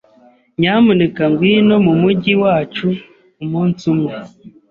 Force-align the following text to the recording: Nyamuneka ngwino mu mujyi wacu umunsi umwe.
Nyamuneka 0.59 1.21
ngwino 1.31 1.75
mu 1.85 1.93
mujyi 2.01 2.33
wacu 2.43 2.87
umunsi 3.43 3.81
umwe. 3.93 4.13